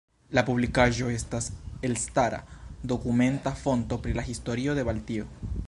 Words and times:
La 0.37 0.43
publikaĵo 0.45 1.09
estas 1.15 1.49
elstara 1.89 2.39
dokumenta 2.93 3.55
fonto 3.63 4.01
pri 4.07 4.17
la 4.21 4.29
historio 4.31 4.79
de 4.81 4.87
Baltio. 4.89 5.29